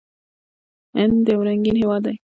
هند 0.99 1.25
یو 1.31 1.41
رنګین 1.47 1.75
هیواد 1.81 2.01
دی. 2.05 2.15